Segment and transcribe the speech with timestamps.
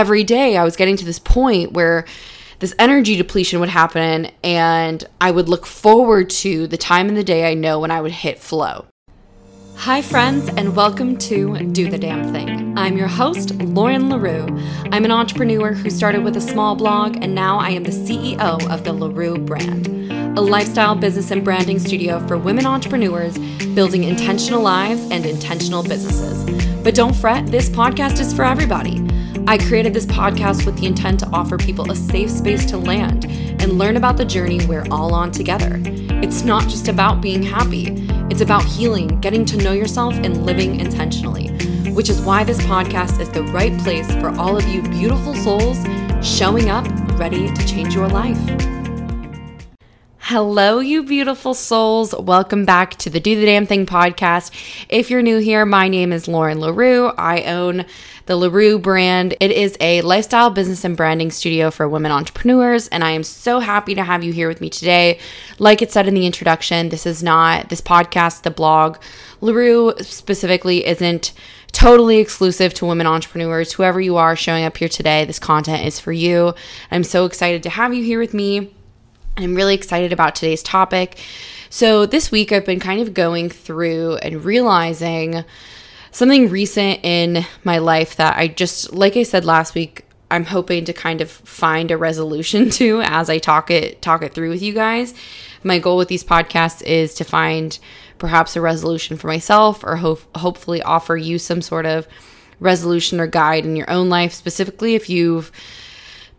[0.00, 2.06] every day I was getting to this point where
[2.60, 7.22] this energy depletion would happen and I would look forward to the time in the
[7.22, 8.86] day I know when I would hit flow.
[9.76, 12.78] Hi, friends, and welcome to Do the Damn Thing.
[12.78, 14.46] I'm your host, Lauren LaRue.
[14.90, 18.70] I'm an entrepreneur who started with a small blog, and now I am the CEO
[18.70, 19.86] of the LaRue brand,
[20.38, 23.36] a lifestyle business and branding studio for women entrepreneurs
[23.74, 26.42] building intentional lives and intentional businesses.
[26.82, 29.09] But don't fret, this podcast is for everybody.
[29.46, 33.24] I created this podcast with the intent to offer people a safe space to land
[33.24, 35.80] and learn about the journey we're all on together.
[36.22, 37.88] It's not just about being happy,
[38.30, 41.48] it's about healing, getting to know yourself, and living intentionally,
[41.92, 45.78] which is why this podcast is the right place for all of you beautiful souls
[46.22, 46.86] showing up
[47.18, 48.79] ready to change your life.
[50.32, 52.14] Hello, you beautiful souls.
[52.16, 54.52] Welcome back to the Do the Damn Thing podcast.
[54.88, 57.08] If you're new here, my name is Lauren LaRue.
[57.18, 57.84] I own
[58.26, 59.34] the LaRue brand.
[59.40, 63.58] It is a lifestyle business and branding studio for women entrepreneurs, and I am so
[63.58, 65.18] happy to have you here with me today.
[65.58, 68.98] Like it said in the introduction, this is not this podcast, the blog.
[69.40, 71.32] LaRue specifically isn't
[71.72, 73.72] totally exclusive to women entrepreneurs.
[73.72, 76.54] Whoever you are showing up here today, this content is for you.
[76.92, 78.72] I'm so excited to have you here with me.
[79.40, 81.18] I'm really excited about today's topic.
[81.70, 85.44] So, this week I've been kind of going through and realizing
[86.10, 90.84] something recent in my life that I just, like I said last week, I'm hoping
[90.84, 94.62] to kind of find a resolution to as I talk it talk it through with
[94.62, 95.14] you guys.
[95.62, 97.78] My goal with these podcasts is to find
[98.18, 102.06] perhaps a resolution for myself or ho- hopefully offer you some sort of
[102.60, 105.50] resolution or guide in your own life specifically if you've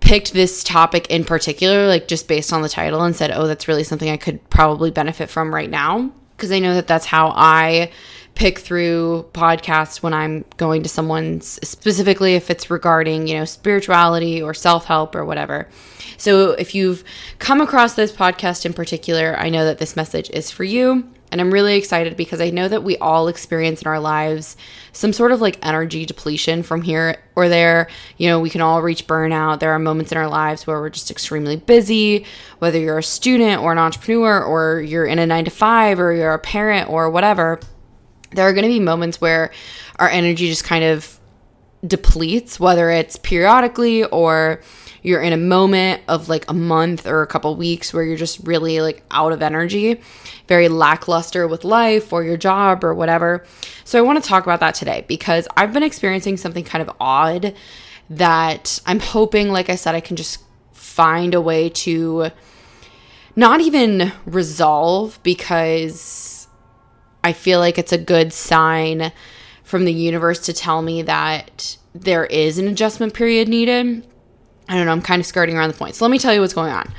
[0.01, 3.67] picked this topic in particular like just based on the title and said, "Oh, that's
[3.67, 7.31] really something I could probably benefit from right now." Because I know that that's how
[7.35, 7.91] I
[8.33, 14.41] pick through podcasts when I'm going to someone's specifically if it's regarding, you know, spirituality
[14.41, 15.67] or self-help or whatever.
[16.17, 17.03] So if you've
[17.39, 21.09] come across this podcast in particular, I know that this message is for you.
[21.31, 24.57] And I'm really excited because I know that we all experience in our lives
[24.91, 27.87] some sort of like energy depletion from here or there.
[28.17, 29.59] You know, we can all reach burnout.
[29.59, 32.25] There are moments in our lives where we're just extremely busy,
[32.59, 36.11] whether you're a student or an entrepreneur or you're in a nine to five or
[36.11, 37.59] you're a parent or whatever.
[38.31, 39.51] There are going to be moments where
[39.97, 41.19] our energy just kind of
[41.85, 44.61] depletes, whether it's periodically or
[45.01, 48.39] you're in a moment of like a month or a couple weeks where you're just
[48.45, 49.99] really like out of energy,
[50.47, 53.45] very lackluster with life or your job or whatever.
[53.83, 56.95] So I want to talk about that today because I've been experiencing something kind of
[56.99, 57.55] odd
[58.11, 62.29] that I'm hoping, like I said, I can just find a way to
[63.35, 66.47] not even resolve because
[67.23, 69.11] I feel like it's a good sign
[69.63, 74.05] from the universe to tell me that there is an adjustment period needed.
[74.71, 75.95] I don't know, I'm kind of skirting around the point.
[75.95, 76.93] So let me tell you what's going on.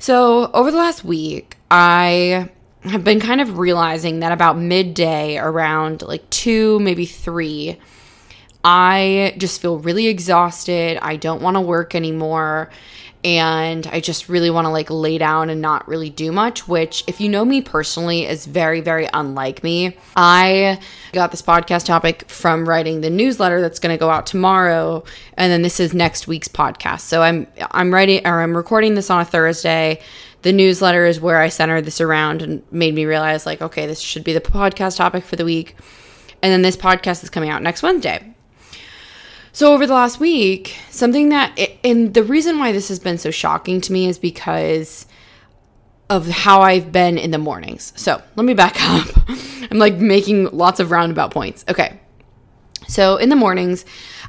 [0.00, 2.50] So, over the last week, I
[2.82, 7.78] have been kind of realizing that about midday, around like two, maybe three,
[8.64, 10.98] I just feel really exhausted.
[11.00, 12.70] I don't want to work anymore
[13.24, 17.02] and I just really want to like lay down and not really do much, which,
[17.06, 19.96] if you know me personally, is very, very unlike me.
[20.14, 20.80] I
[21.12, 25.04] got this podcast topic from writing the newsletter that's going to go out tomorrow,
[25.36, 27.00] and then this is next week's podcast.
[27.00, 30.00] So I'm I'm writing or I'm recording this on a Thursday.
[30.42, 33.98] The newsletter is where I centered this around and made me realize like, okay, this
[33.98, 35.74] should be the podcast topic for the week.
[36.42, 38.35] And then this podcast is coming out next Wednesday.
[39.56, 43.30] So over the last week, something that and the reason why this has been so
[43.30, 45.06] shocking to me is because
[46.10, 47.94] of how I've been in the mornings.
[47.96, 49.08] So, let me back up.
[49.70, 51.64] I'm like making lots of roundabout points.
[51.70, 51.98] Okay.
[52.86, 53.86] So, in the mornings,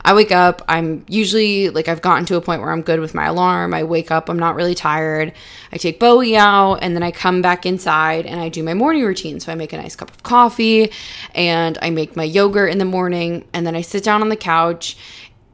[0.07, 0.62] I wake up.
[0.69, 3.73] I'm usually like I've gotten to a point where I'm good with my alarm.
[3.73, 5.34] I wake up, I'm not really tired.
[5.73, 9.03] I take Bowie out and then I come back inside and I do my morning
[9.03, 9.41] routine.
[9.41, 10.94] So I make a nice cup of coffee
[11.35, 14.38] and I make my yogurt in the morning and then I sit down on the
[14.38, 14.95] couch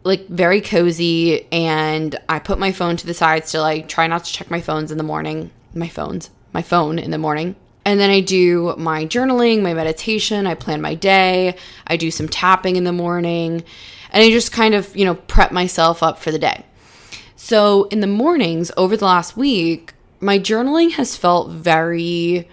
[0.04, 3.64] like very cozy and I put my phone to the side still.
[3.64, 5.50] I try not to check my phones in the morning.
[5.74, 7.56] My phones, my phone in the morning.
[7.86, 12.30] And then I do my journaling, my meditation, I plan my day, I do some
[12.30, 13.64] tapping in the morning,
[14.12, 16.66] and I just kind of, you know, prep myself up for the day.
[17.36, 22.48] So in the mornings over the last week, my journaling has felt very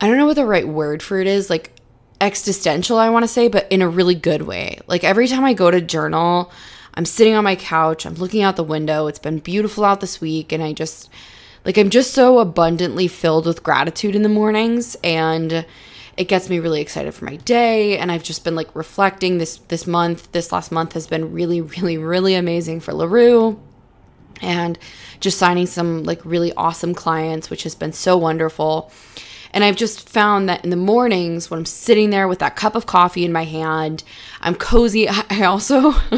[0.00, 1.72] I don't know what the right word for it is, like
[2.20, 4.78] existential, I want to say, but in a really good way.
[4.86, 6.52] Like every time I go to journal,
[6.94, 9.06] I'm sitting on my couch, I'm looking out the window.
[9.06, 11.10] It's been beautiful out this week and I just
[11.68, 15.66] like I'm just so abundantly filled with gratitude in the mornings and
[16.16, 19.58] it gets me really excited for my day and I've just been like reflecting this
[19.68, 23.60] this month this last month has been really really really amazing for LaRue
[24.40, 24.78] and
[25.20, 28.90] just signing some like really awesome clients which has been so wonderful.
[29.52, 32.76] And I've just found that in the mornings when I'm sitting there with that cup
[32.76, 34.04] of coffee in my hand,
[34.40, 35.06] I'm cozy.
[35.30, 35.92] I also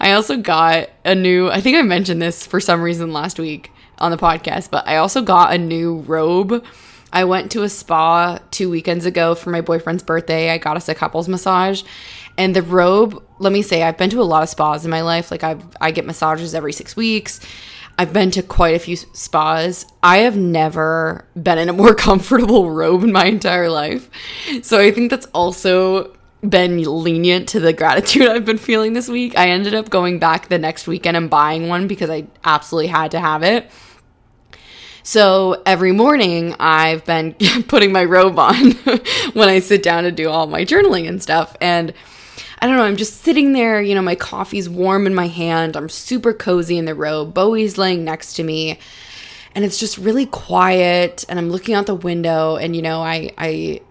[0.00, 3.70] I also got a new I think I mentioned this for some reason last week
[3.98, 6.64] on the podcast, but I also got a new robe
[7.12, 10.50] I went to a spa two weekends ago for my boyfriend's birthday.
[10.50, 11.82] I got us a couples massage.
[12.36, 15.02] And the robe, let me say, I've been to a lot of spas in my
[15.02, 15.30] life.
[15.30, 17.40] Like I I get massages every 6 weeks.
[17.98, 19.86] I've been to quite a few spas.
[20.02, 24.10] I have never been in a more comfortable robe in my entire life.
[24.62, 29.36] So I think that's also been lenient to the gratitude I've been feeling this week.
[29.36, 33.10] I ended up going back the next weekend and buying one because I absolutely had
[33.12, 33.70] to have it.
[35.02, 37.34] So every morning I've been
[37.68, 38.72] putting my robe on
[39.34, 41.56] when I sit down to do all my journaling and stuff.
[41.60, 41.94] And
[42.58, 45.76] I don't know, I'm just sitting there, you know, my coffee's warm in my hand.
[45.76, 47.34] I'm super cozy in the robe.
[47.34, 48.78] Bowie's laying next to me.
[49.54, 51.24] And it's just really quiet.
[51.28, 52.56] And I'm looking out the window.
[52.56, 53.82] And, you know, I, I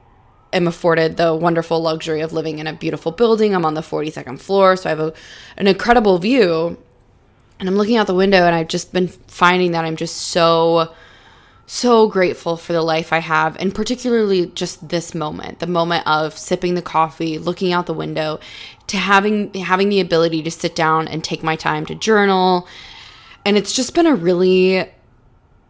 [0.55, 3.53] am afforded the wonderful luxury of living in a beautiful building.
[3.53, 4.75] I'm on the 42nd floor.
[4.75, 5.13] So I have a,
[5.57, 6.77] an incredible view.
[7.59, 10.93] And I'm looking out the window and I've just been finding that I'm just so
[11.67, 16.37] so grateful for the life I have, and particularly just this moment, the moment of
[16.37, 18.39] sipping the coffee, looking out the window,
[18.87, 22.67] to having having the ability to sit down and take my time to journal.
[23.45, 24.89] And it's just been a really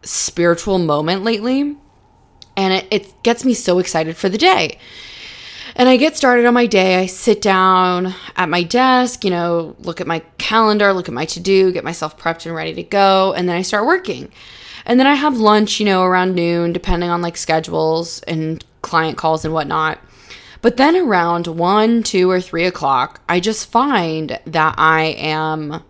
[0.02, 1.76] spiritual moment lately.
[2.56, 4.78] And it, it gets me so excited for the day.
[5.74, 6.96] And I get started on my day.
[6.96, 11.26] I sit down at my desk, you know, look at my calendar, look at my
[11.26, 13.34] to do, get myself prepped and ready to go.
[13.34, 14.32] And then I start working.
[14.86, 19.18] And then I have lunch, you know, around noon, depending on like schedules and client
[19.18, 19.98] calls and whatnot.
[20.62, 25.82] But then around one, two, or three o'clock, I just find that I am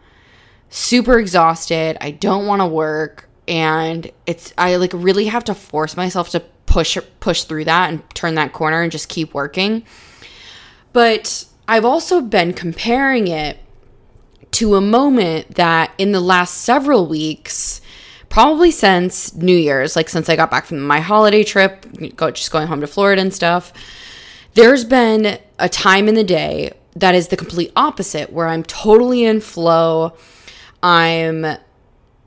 [0.68, 1.96] super exhausted.
[2.00, 3.28] I don't want to work.
[3.46, 6.42] And it's, I like really have to force myself to
[6.76, 9.82] push, push through that and turn that corner and just keep working.
[10.92, 13.56] But I've also been comparing it
[14.50, 17.80] to a moment that in the last several weeks,
[18.28, 21.86] probably since New Year's, like since I got back from my holiday trip,
[22.34, 23.72] just going home to Florida and stuff.
[24.52, 29.24] There's been a time in the day that is the complete opposite where I'm totally
[29.24, 30.14] in flow.
[30.82, 31.56] I'm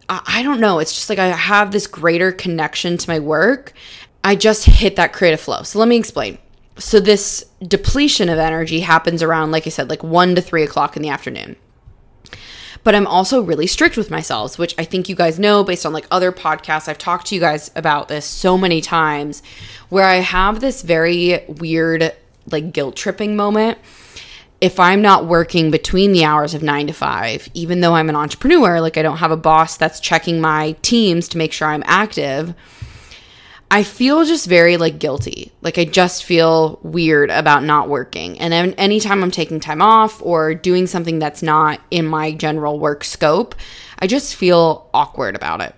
[0.09, 3.73] I don't know, it's just like I have this greater connection to my work.
[4.29, 5.63] I just hit that creative flow.
[5.63, 6.37] So let me explain.
[6.77, 10.95] So this depletion of energy happens around, like I said, like one to three o'clock
[10.95, 11.55] in the afternoon
[12.83, 15.91] but I'm also really strict with myself, which I think you guys know based on
[15.91, 16.87] like other podcasts.
[16.87, 19.43] I've talked to you guys about this so many times
[19.89, 22.15] where I have this very weird,
[22.49, 23.79] like guilt tripping moment.
[24.61, 28.15] If I'm not working between the hours of nine to five, even though I'm an
[28.15, 31.83] entrepreneur, like I don't have a boss that's checking my teams to make sure I'm
[31.85, 32.53] active
[33.71, 35.51] I feel just very like guilty.
[35.62, 38.39] Like I just feel weird about not working.
[38.39, 42.80] And then anytime I'm taking time off or doing something that's not in my general
[42.80, 43.54] work scope,
[44.00, 45.75] I just feel awkward about it.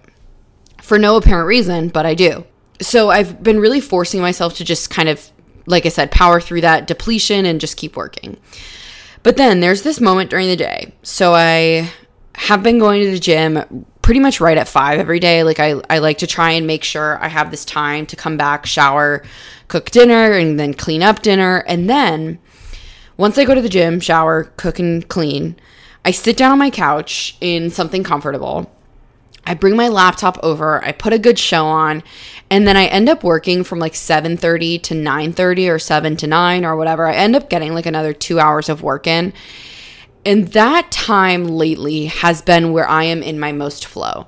[0.81, 2.45] For no apparent reason, but I do.
[2.79, 5.31] So I've been really forcing myself to just kind of
[5.65, 8.37] like I said, power through that depletion and just keep working.
[9.23, 10.93] But then there's this moment during the day.
[11.03, 11.91] So I
[12.35, 15.43] have been going to the gym pretty much right at five every day.
[15.43, 18.37] Like I, I like to try and make sure I have this time to come
[18.37, 19.23] back, shower,
[19.67, 21.63] cook dinner, and then clean up dinner.
[21.67, 22.39] And then
[23.17, 25.55] once I go to the gym, shower, cook and clean,
[26.03, 28.71] I sit down on my couch in something comfortable.
[29.45, 32.03] I bring my laptop over, I put a good show on,
[32.49, 36.63] and then I end up working from like 7:30 to 9:30 or 7 to 9
[36.63, 37.07] or whatever.
[37.07, 39.33] I end up getting like another 2 hours of work in.
[40.25, 44.27] And that time lately has been where I am in my most flow.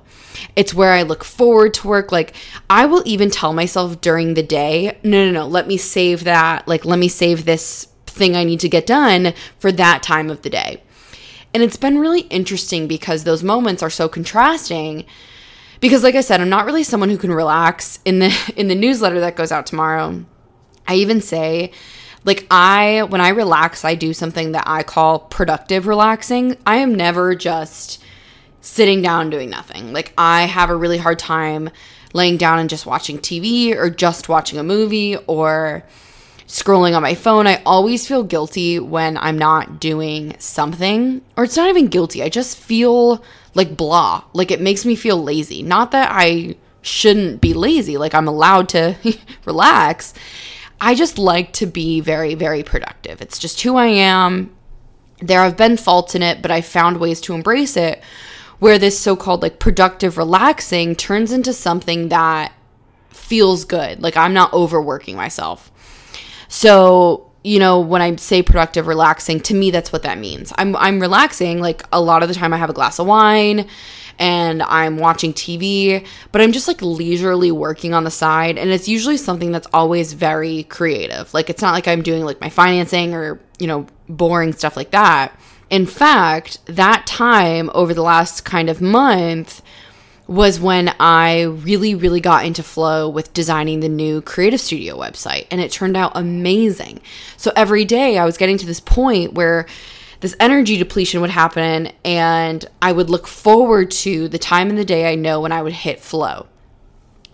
[0.56, 2.10] It's where I look forward to work.
[2.10, 2.34] Like,
[2.68, 6.66] I will even tell myself during the day, no, no, no, let me save that.
[6.66, 10.42] Like, let me save this thing I need to get done for that time of
[10.42, 10.82] the day.
[11.52, 15.04] And it's been really interesting because those moments are so contrasting.
[15.80, 18.74] Because like I said, I'm not really someone who can relax in the in the
[18.74, 20.24] newsletter that goes out tomorrow.
[20.86, 21.70] I even say
[22.24, 26.56] like I when I relax, I do something that I call productive relaxing.
[26.66, 28.02] I am never just
[28.60, 29.92] sitting down doing nothing.
[29.92, 31.70] Like I have a really hard time
[32.14, 35.84] laying down and just watching TV or just watching a movie or
[36.46, 37.46] scrolling on my phone.
[37.46, 41.20] I always feel guilty when I'm not doing something.
[41.36, 42.22] Or it's not even guilty.
[42.22, 43.22] I just feel
[43.54, 44.24] like blah.
[44.32, 45.62] Like it makes me feel lazy.
[45.62, 47.96] Not that I shouldn't be lazy.
[47.96, 48.96] Like I'm allowed to
[49.44, 50.14] relax.
[50.84, 53.22] I just like to be very, very productive.
[53.22, 54.54] It's just who I am.
[55.20, 58.02] There have been faults in it, but I found ways to embrace it
[58.58, 62.52] where this so called like productive relaxing turns into something that
[63.08, 64.02] feels good.
[64.02, 65.72] Like I'm not overworking myself.
[66.48, 70.52] So, you know, when I say productive relaxing, to me that's what that means.
[70.58, 73.68] I'm I'm relaxing like a lot of the time I have a glass of wine
[74.18, 78.58] and I'm watching TV, but I'm just like leisurely working on the side.
[78.58, 81.32] And it's usually something that's always very creative.
[81.34, 84.90] Like it's not like I'm doing like my financing or, you know, boring stuff like
[84.90, 85.38] that.
[85.70, 89.62] In fact, that time over the last kind of month
[90.26, 95.46] was when I really, really got into flow with designing the new Creative Studio website.
[95.50, 97.00] And it turned out amazing.
[97.36, 99.66] So every day I was getting to this point where
[100.24, 104.84] this energy depletion would happen and I would look forward to the time in the
[104.84, 106.46] day I know when I would hit flow.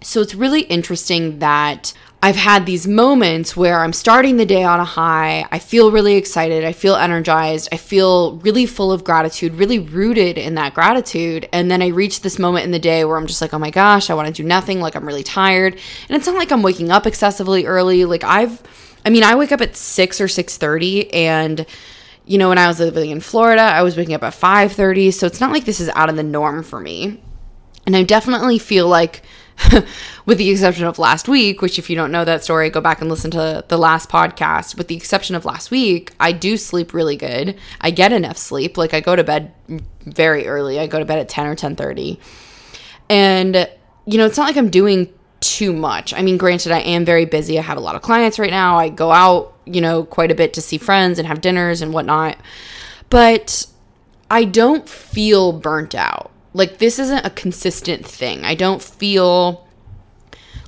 [0.03, 4.81] So it's really interesting that I've had these moments where I'm starting the day on
[4.81, 5.47] a high.
[5.53, 6.65] I feel really excited.
[6.65, 7.69] I feel energized.
[7.71, 11.49] I feel really full of gratitude, really rooted in that gratitude.
[11.53, 13.71] And then I reach this moment in the day where I'm just like, oh my
[13.71, 14.81] gosh, I want to do nothing.
[14.81, 15.75] Like I'm really tired.
[16.09, 18.05] And it's not like I'm waking up excessively early.
[18.05, 18.61] Like I've,
[19.05, 21.65] I mean, I wake up at 6 or 6.30 and
[22.27, 25.27] you know, when I was living in Florida, I was waking up at 5:30, so
[25.27, 27.23] it's not like this is out of the norm for me.
[27.87, 29.23] And I definitely feel like
[30.27, 33.00] with the exception of last week, which if you don't know that story, go back
[33.00, 34.77] and listen to the last podcast.
[34.77, 37.59] With the exception of last week, I do sleep really good.
[37.81, 38.77] I get enough sleep.
[38.77, 39.53] Like I go to bed
[40.00, 40.79] very early.
[40.79, 42.19] I go to bed at 10 or 10:30.
[43.09, 43.69] And
[44.07, 46.13] you know, it's not like I'm doing too much.
[46.15, 47.59] I mean, granted, I am very busy.
[47.59, 48.79] I have a lot of clients right now.
[48.79, 51.93] I go out, you know, quite a bit to see friends and have dinners and
[51.93, 52.37] whatnot.
[53.09, 53.67] But
[54.31, 56.31] I don't feel burnt out.
[56.53, 58.45] Like, this isn't a consistent thing.
[58.45, 59.67] I don't feel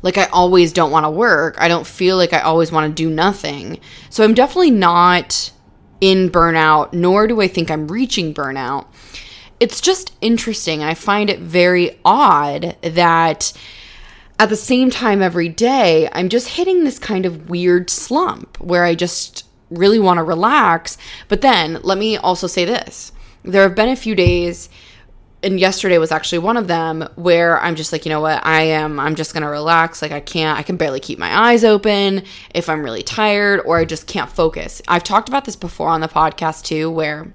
[0.02, 1.56] like I always don't want to work.
[1.58, 3.78] I don't feel like I always want to do nothing.
[4.10, 5.52] So I'm definitely not
[6.00, 8.86] in burnout, nor do I think I'm reaching burnout.
[9.60, 10.82] It's just interesting.
[10.82, 13.52] I find it very odd that
[14.38, 18.84] at the same time every day, I'm just hitting this kind of weird slump where
[18.84, 20.98] I just really want to relax.
[21.28, 23.12] But then let me also say this
[23.44, 24.68] there have been a few days
[25.42, 28.62] and yesterday was actually one of them where I'm just like, you know what, I
[28.62, 30.00] am, I'm just gonna relax.
[30.00, 32.22] Like, I can't, I can barely keep my eyes open
[32.54, 34.80] if I'm really tired or I just can't focus.
[34.86, 37.32] I've talked about this before on the podcast too, where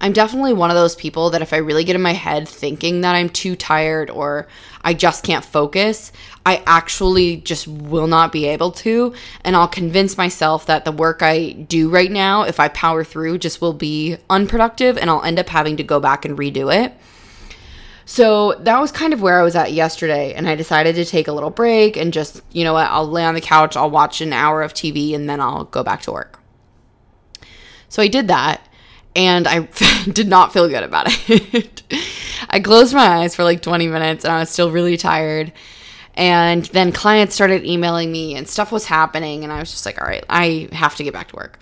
[0.00, 3.02] I'm definitely one of those people that if I really get in my head thinking
[3.02, 4.48] that I'm too tired or
[4.82, 6.12] I just can't focus,
[6.46, 9.14] I actually just will not be able to.
[9.44, 13.38] And I'll convince myself that the work I do right now, if I power through,
[13.38, 16.94] just will be unproductive and I'll end up having to go back and redo it.
[18.06, 20.34] So that was kind of where I was at yesterday.
[20.34, 23.24] And I decided to take a little break and just, you know what, I'll lay
[23.24, 26.12] on the couch, I'll watch an hour of TV, and then I'll go back to
[26.12, 26.40] work.
[27.88, 28.66] So I did that
[29.14, 29.60] and I
[30.12, 31.82] did not feel good about it.
[32.48, 35.52] I closed my eyes for like 20 minutes and I was still really tired.
[36.14, 39.44] And then clients started emailing me and stuff was happening.
[39.44, 41.60] And I was just like, all right, I have to get back to work.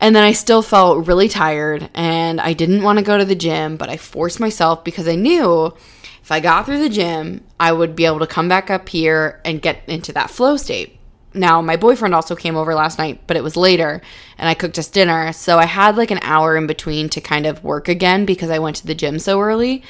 [0.00, 3.34] And then I still felt really tired and I didn't want to go to the
[3.34, 5.74] gym, but I forced myself because I knew
[6.22, 9.40] if I got through the gym, I would be able to come back up here
[9.44, 10.97] and get into that flow state.
[11.34, 14.00] Now, my boyfriend also came over last night, but it was later
[14.38, 15.32] and I cooked us dinner.
[15.32, 18.58] So I had like an hour in between to kind of work again because I
[18.58, 19.82] went to the gym so early.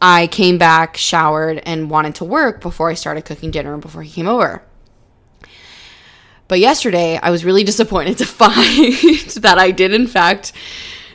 [0.00, 4.02] I came back, showered, and wanted to work before I started cooking dinner and before
[4.02, 4.62] he came over.
[6.48, 8.54] But yesterday, I was really disappointed to find
[9.36, 10.52] that I did, in fact,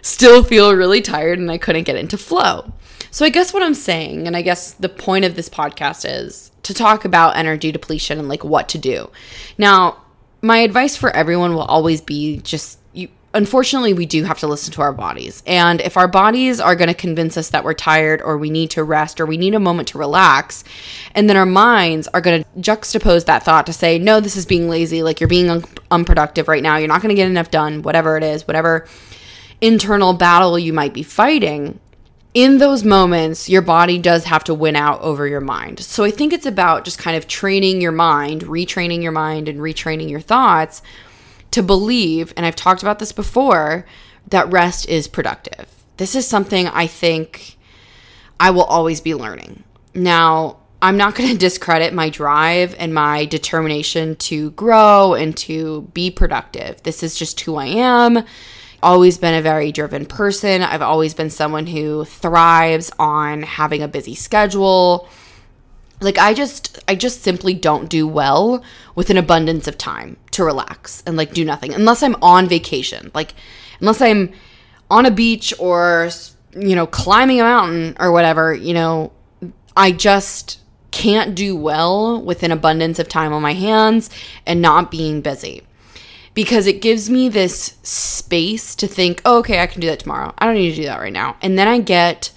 [0.02, 2.74] still feel really tired and I couldn't get into flow.
[3.12, 6.52] So, I guess what I'm saying, and I guess the point of this podcast is
[6.68, 9.10] to talk about energy depletion and like what to do.
[9.58, 9.98] Now,
[10.42, 14.74] my advice for everyone will always be just you unfortunately we do have to listen
[14.74, 15.44] to our bodies.
[15.46, 18.72] And if our bodies are going to convince us that we're tired or we need
[18.72, 20.64] to rest or we need a moment to relax,
[21.16, 24.46] and then our minds are going to juxtapose that thought to say, "No, this is
[24.46, 26.78] being lazy, like you're being un- unproductive right now.
[26.78, 28.88] You're not going to get enough done, whatever it is, whatever
[29.62, 31.80] internal battle you might be fighting."
[32.38, 35.80] In those moments, your body does have to win out over your mind.
[35.80, 39.58] So I think it's about just kind of training your mind, retraining your mind, and
[39.58, 40.84] retraining your thoughts
[41.50, 43.88] to believe, and I've talked about this before,
[44.28, 45.68] that rest is productive.
[45.98, 47.58] This is something I think
[48.40, 49.64] I will always be learning.
[49.96, 55.90] Now, I'm not going to discredit my drive and my determination to grow and to
[55.96, 56.84] be productive.
[56.84, 58.24] This is just who I am
[58.82, 60.62] always been a very driven person.
[60.62, 65.08] I've always been someone who thrives on having a busy schedule.
[66.00, 68.64] like I just I just simply don't do well
[68.96, 73.12] with an abundance of time to relax and like do nothing unless I'm on vacation.
[73.14, 73.34] Like
[73.80, 74.32] unless I'm
[74.90, 76.10] on a beach or
[76.56, 79.12] you know climbing a mountain or whatever, you know,
[79.76, 80.60] I just
[80.92, 84.10] can't do well with an abundance of time on my hands
[84.46, 85.67] and not being busy.
[86.38, 90.36] Because it gives me this space to think, oh, okay, I can do that tomorrow.
[90.38, 91.36] I don't need to do that right now.
[91.42, 92.30] And then I get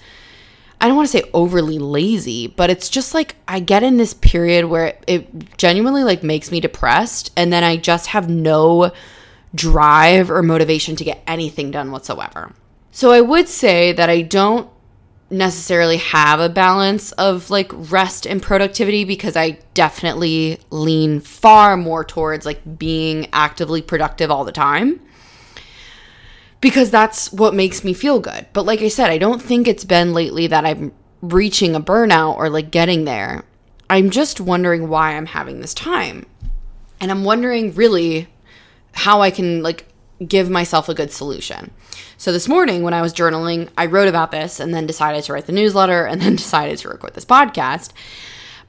[0.81, 4.15] I don't want to say overly lazy, but it's just like I get in this
[4.15, 8.91] period where it, it genuinely like makes me depressed and then I just have no
[9.53, 12.53] drive or motivation to get anything done whatsoever.
[12.89, 14.71] So I would say that I don't
[15.31, 22.03] necessarily have a balance of like rest and productivity because I definitely lean far more
[22.03, 24.99] towards like being actively productive all the time
[26.59, 28.45] because that's what makes me feel good.
[28.53, 32.37] But like I said, I don't think it's been lately that I'm reaching a burnout
[32.37, 33.43] or like getting there.
[33.89, 36.25] I'm just wondering why I'm having this time.
[36.99, 38.27] And I'm wondering really
[38.93, 39.87] how I can like
[40.27, 41.71] give myself a good solution.
[42.17, 45.33] So this morning when I was journaling, I wrote about this and then decided to
[45.33, 47.91] write the newsletter and then decided to record this podcast.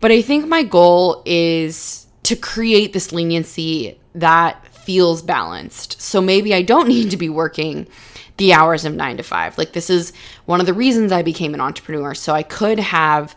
[0.00, 6.00] But I think my goal is to create this leniency that feels balanced.
[6.00, 7.86] So maybe I don't need to be working
[8.38, 9.58] the hours of nine to five.
[9.58, 10.12] Like, this is
[10.46, 12.14] one of the reasons I became an entrepreneur.
[12.14, 13.36] So I could have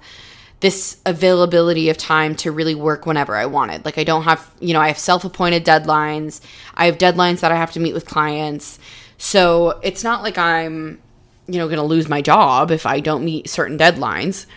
[0.66, 3.86] this availability of time to really work whenever I wanted.
[3.86, 6.42] Like, I don't have, you know, I have self appointed deadlines,
[6.74, 8.80] I have deadlines that I have to meet with clients.
[9.20, 11.00] So it's not like I'm,
[11.46, 14.48] you know, going to lose my job if I don't meet certain deadlines.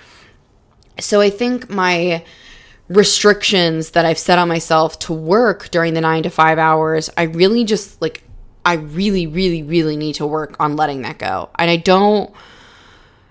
[0.99, 2.25] So I think my
[2.89, 7.25] restrictions that I've set on myself to work during the nine to five hours, I
[7.25, 8.23] really just like,
[8.65, 11.51] I really, really, really need to work on letting that go.
[11.59, 12.35] And I don't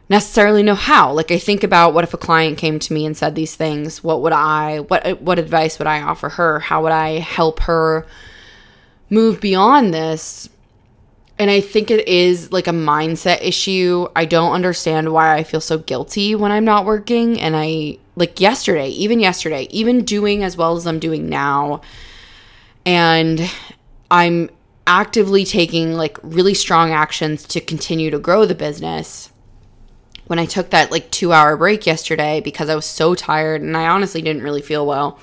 [0.10, 1.12] necessarily know how.
[1.12, 4.04] Like I think about what if a client came to me and said these things,
[4.04, 6.60] what would I what what advice would I offer her?
[6.60, 8.06] How would I help her
[9.10, 10.50] move beyond this?
[11.40, 14.08] And I think it is like a mindset issue.
[14.16, 18.40] I don't understand why I feel so guilty when I'm not working and I like
[18.40, 21.82] yesterday, even yesterday, even doing as well as I'm doing now.
[22.86, 23.48] And
[24.10, 24.50] I'm
[24.88, 29.32] actively taking like really strong actions to continue to grow the business.
[30.28, 33.88] When I took that like 2-hour break yesterday because I was so tired and I
[33.88, 35.20] honestly didn't really feel well.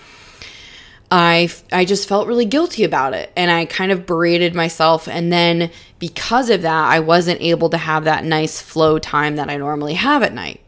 [1.11, 5.33] I I just felt really guilty about it and I kind of berated myself and
[5.33, 9.57] then because of that I wasn't able to have that nice flow time that I
[9.59, 10.61] normally have at night.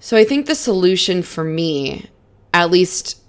[0.00, 2.10] So I think the solution for me,
[2.52, 3.20] at least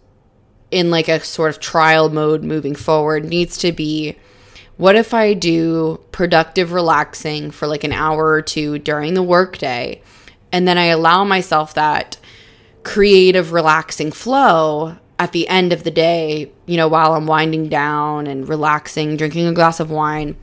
[0.72, 4.18] in like a sort of trial mode moving forward, needs to be
[4.80, 10.02] what if I do productive relaxing for like an hour or two during the workday
[10.54, 12.18] and then I allow myself that
[12.84, 18.26] creative relaxing flow at the end of the day, you know, while I'm winding down
[18.26, 20.38] and relaxing, drinking a glass of wine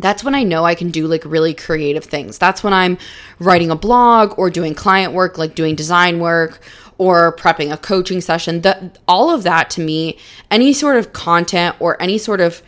[0.00, 2.38] that's when I know I can do like really creative things.
[2.38, 2.98] That's when I'm
[3.40, 6.60] writing a blog or doing client work, like doing design work
[6.98, 8.60] or prepping a coaching session.
[8.62, 10.16] That all of that to me,
[10.52, 12.62] any sort of content or any sort of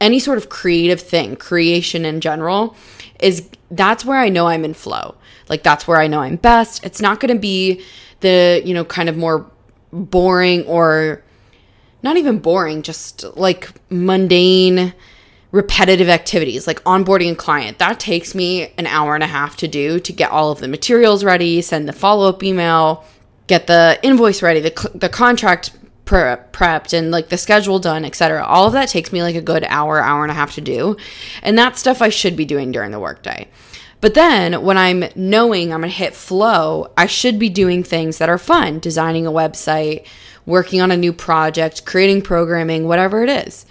[0.00, 2.76] any sort of creative thing, creation in general,
[3.20, 5.14] is that's where I know I'm in flow.
[5.48, 6.84] Like that's where I know I'm best.
[6.84, 7.82] It's not going to be
[8.20, 9.50] the, you know, kind of more
[9.92, 11.22] boring or
[12.02, 14.94] not even boring, just like mundane
[15.52, 17.78] repetitive activities like onboarding a client.
[17.78, 20.68] That takes me an hour and a half to do to get all of the
[20.68, 23.04] materials ready, send the follow up email,
[23.46, 25.70] get the invoice ready, the, the contract
[26.06, 28.42] pre- prepped, and like the schedule done, etc.
[28.42, 30.96] All of that takes me like a good hour, hour and a half to do.
[31.42, 33.48] And that stuff I should be doing during the workday.
[34.00, 38.18] But then when I'm knowing I'm going to hit flow, I should be doing things
[38.18, 40.06] that are fun, designing a website,
[40.44, 43.66] working on a new project, creating programming, whatever it is.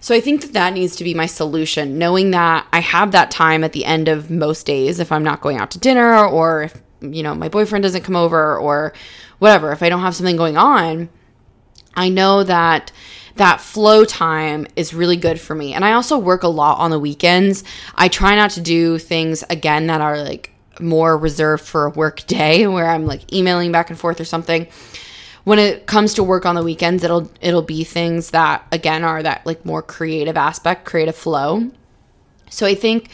[0.00, 3.30] So I think that that needs to be my solution, knowing that I have that
[3.30, 6.62] time at the end of most days if I'm not going out to dinner or
[6.62, 8.94] if, you know, my boyfriend doesn't come over or
[9.40, 11.10] whatever, if I don't have something going on,
[11.94, 12.92] I know that
[13.36, 15.72] that flow time is really good for me.
[15.72, 17.64] And I also work a lot on the weekends.
[17.94, 22.26] I try not to do things again that are like more reserved for a work
[22.26, 24.66] day where I'm like emailing back and forth or something
[25.44, 29.22] when it comes to work on the weekends, it'll it'll be things that again are
[29.22, 31.70] that like more creative aspect, creative flow.
[32.50, 33.10] So I think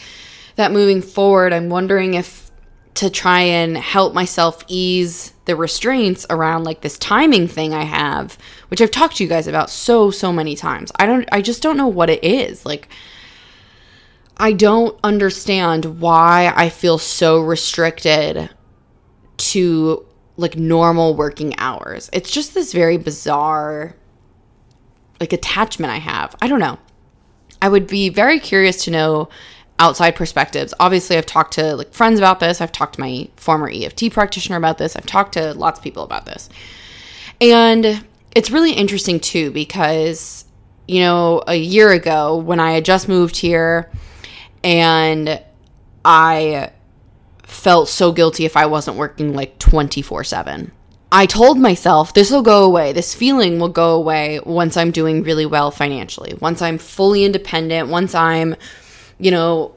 [0.56, 2.50] that moving forward, I'm wondering if
[2.94, 8.38] to try and help myself ease the restraints around like this timing thing I have,
[8.68, 10.92] which I've talked to you guys about so so many times.
[10.96, 12.66] I don't I just don't know what it is.
[12.66, 12.88] Like
[14.36, 18.50] I don't understand why I feel so restricted
[19.38, 20.04] to
[20.36, 22.10] like normal working hours.
[22.12, 23.96] It's just this very bizarre
[25.20, 26.36] like attachment I have.
[26.42, 26.78] I don't know.
[27.62, 29.28] I would be very curious to know
[29.78, 30.74] outside perspectives.
[30.80, 32.60] Obviously, I've talked to like friends about this.
[32.60, 34.96] I've talked to my former EFT practitioner about this.
[34.96, 36.48] I've talked to lots of people about this.
[37.40, 38.04] And
[38.36, 40.44] it's really interesting too because
[40.86, 43.90] you know, a year ago when I had just moved here
[44.62, 45.42] and
[46.04, 46.70] I
[47.42, 50.70] felt so guilty if I wasn't working like 24 7.
[51.10, 52.92] I told myself this will go away.
[52.92, 56.34] This feeling will go away once I'm doing really well financially.
[56.34, 58.54] Once I'm fully independent, once I'm,
[59.18, 59.74] you know,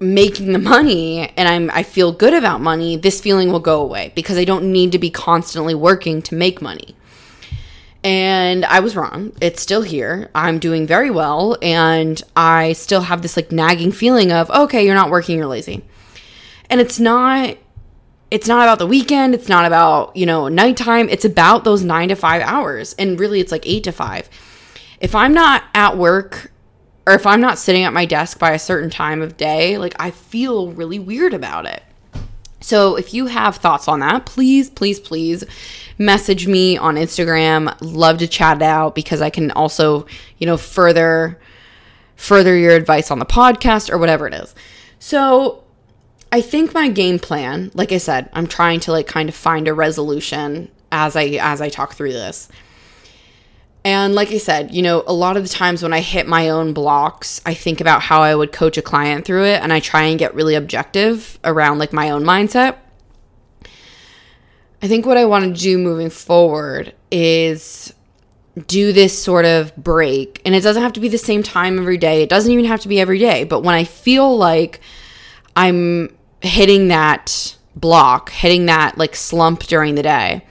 [0.00, 4.12] making the money and I'm I feel good about money, this feeling will go away
[4.14, 6.96] because I don't need to be constantly working to make money.
[8.06, 9.32] And I was wrong.
[9.40, 10.30] It's still here.
[10.32, 14.94] I'm doing very well and I still have this like nagging feeling of, okay, you're
[14.94, 15.84] not working, you're lazy.
[16.70, 17.56] And it's not
[18.30, 22.10] it's not about the weekend, it's not about, you know, nighttime, it's about those 9
[22.10, 22.94] to 5 hours.
[22.96, 24.30] And really it's like 8 to 5.
[25.00, 26.52] If I'm not at work
[27.08, 29.96] or if I'm not sitting at my desk by a certain time of day, like
[29.98, 31.82] I feel really weird about it.
[32.60, 35.44] So if you have thoughts on that, please, please, please
[35.98, 37.76] message me on Instagram.
[37.80, 40.06] Love to chat it out because I can also,
[40.38, 41.38] you know, further
[42.16, 44.54] further your advice on the podcast or whatever it is.
[44.98, 45.62] So
[46.32, 49.68] I think my game plan, like I said, I'm trying to like kind of find
[49.68, 52.48] a resolution as I as I talk through this.
[53.86, 56.48] And like I said, you know, a lot of the times when I hit my
[56.48, 59.78] own blocks, I think about how I would coach a client through it and I
[59.78, 62.78] try and get really objective around like my own mindset.
[64.82, 67.94] I think what I want to do moving forward is
[68.66, 70.42] do this sort of break.
[70.44, 72.24] And it doesn't have to be the same time every day.
[72.24, 73.44] It doesn't even have to be every day.
[73.44, 74.80] But when I feel like
[75.54, 80.44] I'm hitting that block, hitting that like slump during the day,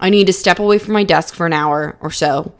[0.00, 2.54] I need to step away from my desk for an hour or so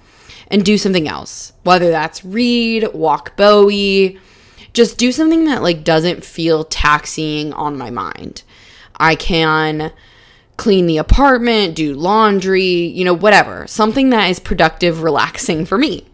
[0.49, 1.53] and do something else.
[1.63, 4.19] Whether that's read, walk Bowie,
[4.73, 8.43] just do something that like doesn't feel taxing on my mind.
[8.97, 9.93] I can
[10.57, 13.67] clean the apartment, do laundry, you know, whatever.
[13.67, 16.07] Something that is productive, relaxing for me.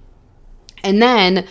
[0.82, 1.46] And then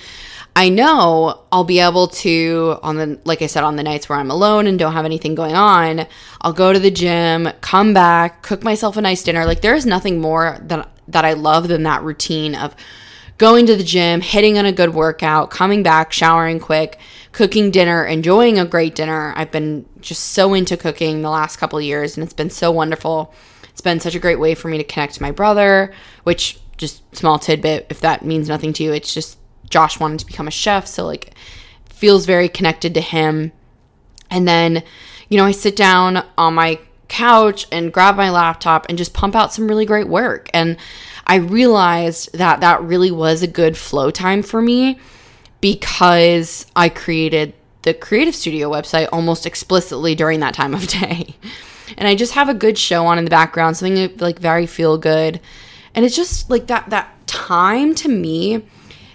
[0.56, 4.20] I know I'll be able to on the like I said on the nights where
[4.20, 6.06] I'm alone and don't have anything going on,
[6.42, 9.46] I'll go to the gym, come back, cook myself a nice dinner.
[9.46, 12.76] Like there is nothing more that that I love than that routine of
[13.38, 17.00] going to the gym, hitting on a good workout, coming back, showering quick,
[17.32, 19.34] cooking dinner, enjoying a great dinner.
[19.36, 23.34] I've been just so into cooking the last couple years and it's been so wonderful.
[23.70, 27.16] It's been such a great way for me to connect to my brother, which just
[27.16, 29.38] small tidbit if that means nothing to you, it's just
[29.70, 31.34] Josh wanted to become a chef, so like
[31.90, 33.52] feels very connected to him.
[34.30, 34.84] And then,
[35.30, 36.80] you know, I sit down on my
[37.14, 40.50] couch and grab my laptop and just pump out some really great work.
[40.52, 40.78] And
[41.28, 44.98] I realized that that really was a good flow time for me
[45.62, 51.36] because I created the Creative Studio website almost explicitly during that time of day.
[51.98, 54.98] And I just have a good show on in the background, something like very feel
[54.98, 55.40] good.
[55.94, 58.66] And it's just like that that time to me,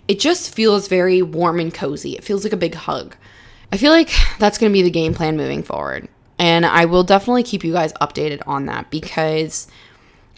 [0.07, 2.13] it just feels very warm and cozy.
[2.13, 3.17] It feels like a big hug.
[3.73, 6.09] I feel like that's going to be the game plan moving forward.
[6.39, 9.67] And I will definitely keep you guys updated on that because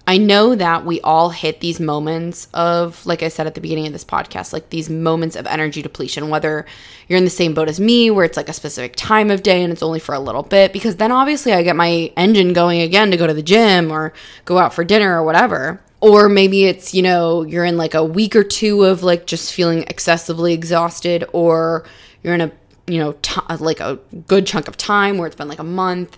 [0.06, 3.86] I know that we all hit these moments of, like I said at the beginning
[3.86, 6.66] of this podcast, like these moments of energy depletion, whether
[7.06, 9.62] you're in the same boat as me, where it's like a specific time of day
[9.62, 12.80] and it's only for a little bit, because then obviously I get my engine going
[12.80, 14.12] again to go to the gym or
[14.46, 15.80] go out for dinner or whatever.
[16.00, 19.52] Or maybe it's, you know, you're in like a week or two of like just
[19.52, 21.84] feeling excessively exhausted, or
[22.22, 22.50] you're in a
[22.90, 25.64] you know, t- uh, like a good chunk of time where it's been like a
[25.64, 26.16] month.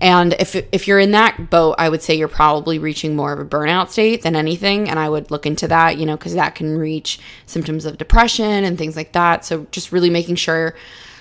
[0.00, 3.38] And if if you're in that boat, I would say you're probably reaching more of
[3.38, 4.88] a burnout state than anything.
[4.88, 8.64] And I would look into that, you know, because that can reach symptoms of depression
[8.64, 9.44] and things like that.
[9.44, 10.74] So just really making sure,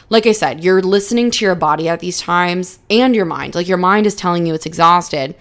[0.09, 3.53] like I said, you're listening to your body at these times and your mind.
[3.53, 5.35] Like your mind is telling you it's exhausted,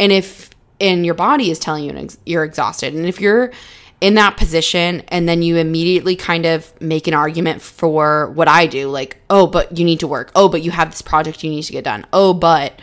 [0.00, 3.52] and if and your body is telling you you're exhausted, and if you're
[4.00, 8.66] in that position and then you immediately kind of make an argument for what I
[8.66, 10.30] do like oh but you need to work.
[10.34, 12.06] Oh but you have this project you need to get done.
[12.12, 12.80] Oh but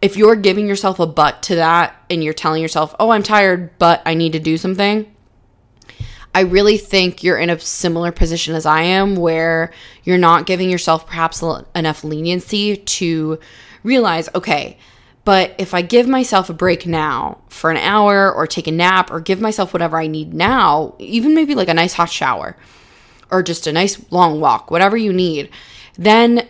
[0.00, 3.76] if you're giving yourself a but to that and you're telling yourself oh I'm tired
[3.78, 5.12] but I need to do something
[6.34, 9.70] I really think you're in a similar position as I am where
[10.02, 11.42] you're not giving yourself perhaps
[11.74, 13.38] enough leniency to
[13.82, 14.78] realize okay
[15.24, 19.10] but if I give myself a break now for an hour or take a nap
[19.10, 22.56] or give myself whatever I need now, even maybe like a nice hot shower
[23.30, 25.48] or just a nice long walk, whatever you need,
[25.94, 26.48] then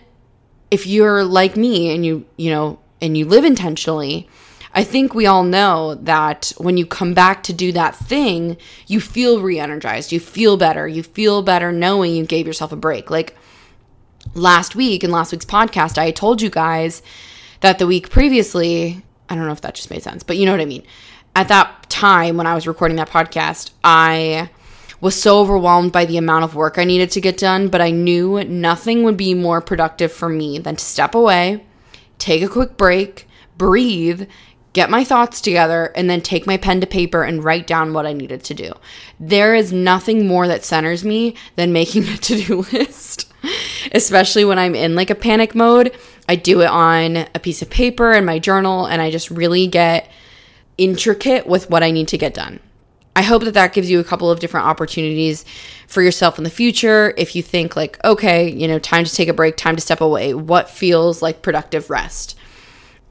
[0.70, 4.28] if you're like me and you, you know, and you live intentionally,
[4.74, 8.56] I think we all know that when you come back to do that thing,
[8.86, 12.76] you feel re energized, you feel better, you feel better knowing you gave yourself a
[12.76, 13.10] break.
[13.10, 13.36] Like
[14.34, 17.02] last week in last week's podcast, I told you guys
[17.62, 20.52] that the week previously, I don't know if that just made sense, but you know
[20.52, 20.84] what I mean.
[21.34, 24.50] At that time when I was recording that podcast, I
[25.00, 27.90] was so overwhelmed by the amount of work I needed to get done, but I
[27.90, 31.64] knew nothing would be more productive for me than to step away,
[32.18, 34.28] take a quick break, breathe,
[34.72, 38.06] get my thoughts together, and then take my pen to paper and write down what
[38.06, 38.72] I needed to do.
[39.18, 43.32] There is nothing more that centers me than making a to do list,
[43.92, 45.96] especially when I'm in like a panic mode.
[46.28, 49.66] I do it on a piece of paper in my journal, and I just really
[49.66, 50.10] get
[50.78, 52.60] intricate with what I need to get done.
[53.14, 55.44] I hope that that gives you a couple of different opportunities
[55.86, 57.12] for yourself in the future.
[57.18, 60.00] If you think, like, okay, you know, time to take a break, time to step
[60.00, 62.38] away, what feels like productive rest?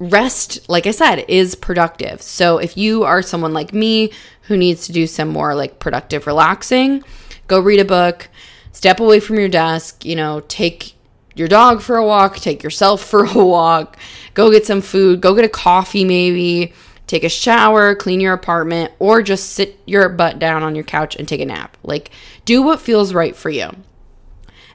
[0.01, 2.21] rest, like I said, is productive.
[2.21, 4.11] So if you are someone like me
[4.43, 7.03] who needs to do some more like productive relaxing,
[7.47, 8.27] go read a book,
[8.71, 10.95] step away from your desk, you know, take
[11.35, 13.97] your dog for a walk, take yourself for a walk,
[14.33, 16.73] go get some food, go get a coffee maybe,
[17.07, 21.15] take a shower, clean your apartment, or just sit your butt down on your couch
[21.15, 21.77] and take a nap.
[21.83, 22.11] Like,
[22.45, 23.69] do what feels right for you.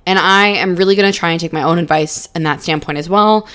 [0.05, 2.99] And I am really going to try and take my own advice in that standpoint
[2.99, 3.49] as well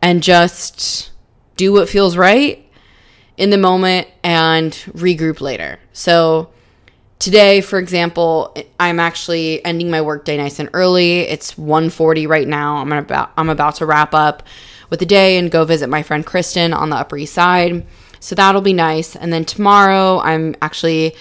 [0.00, 1.12] and just
[1.56, 2.68] do what feels right
[3.36, 5.78] in the moment and regroup later.
[5.92, 6.50] So
[7.22, 11.20] today, for example, I'm actually ending my workday nice and early.
[11.20, 12.78] It's 1:40 right now.
[12.78, 14.42] I'm about I'm about to wrap up
[14.90, 17.86] with the day and go visit my friend Kristen on the Upper East Side.
[18.18, 19.14] So that'll be nice.
[19.14, 21.14] And then tomorrow, I'm actually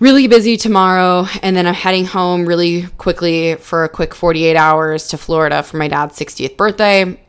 [0.00, 5.06] really busy tomorrow and then I'm heading home really quickly for a quick 48 hours
[5.08, 7.20] to Florida for my dad's 60th birthday.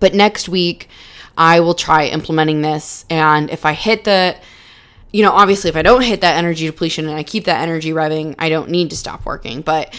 [0.00, 0.90] But next week,
[1.38, 3.06] I will try implementing this.
[3.08, 4.36] And if I hit the,
[5.16, 7.92] you know, obviously, if I don't hit that energy depletion and I keep that energy
[7.92, 9.62] revving, I don't need to stop working.
[9.62, 9.98] But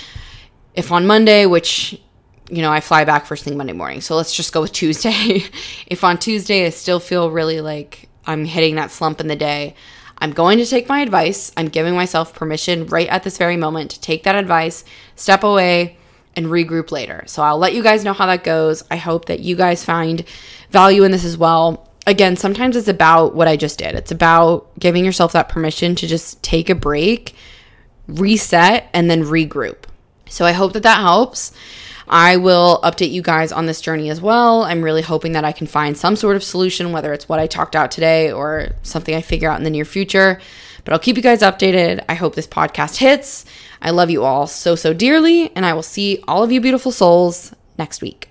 [0.75, 1.99] if on Monday, which,
[2.51, 5.43] you know, I fly back first thing Monday morning, so let's just go with Tuesday.
[5.87, 9.73] if on Tuesday I still feel really like I'm hitting that slump in the day,
[10.19, 11.51] I'm going to take my advice.
[11.57, 15.97] I'm giving myself permission right at this very moment to take that advice, step away,
[16.35, 17.23] and regroup later.
[17.25, 18.83] So I'll let you guys know how that goes.
[18.91, 20.23] I hope that you guys find
[20.69, 21.86] value in this as well.
[22.07, 23.93] Again, sometimes it's about what I just did.
[23.93, 27.35] It's about giving yourself that permission to just take a break,
[28.07, 29.83] reset, and then regroup.
[30.29, 31.51] So I hope that that helps.
[32.07, 34.63] I will update you guys on this journey as well.
[34.63, 37.47] I'm really hoping that I can find some sort of solution, whether it's what I
[37.47, 40.39] talked out today or something I figure out in the near future.
[40.85, 42.05] But I'll keep you guys updated.
[42.07, 43.43] I hope this podcast hits.
[43.81, 46.93] I love you all so, so dearly, and I will see all of you beautiful
[46.93, 48.26] souls next week.